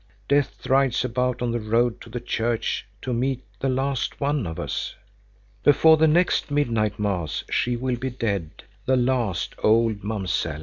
Death 0.27 0.65
rides 0.65 1.05
about 1.05 1.43
on 1.43 1.51
the 1.51 1.59
road 1.59 2.01
to 2.01 2.09
the 2.09 2.19
church 2.19 2.87
to 3.03 3.13
meet 3.13 3.43
the 3.59 3.69
last 3.69 4.19
one 4.19 4.47
of 4.47 4.59
us. 4.59 4.95
Before 5.61 5.95
the 5.95 6.07
next 6.07 6.49
midnight 6.49 6.97
mass 6.97 7.43
she 7.51 7.75
will 7.75 7.97
be 7.97 8.09
dead, 8.09 8.63
the 8.87 8.97
last 8.97 9.53
old 9.61 10.03
Mamsell. 10.03 10.59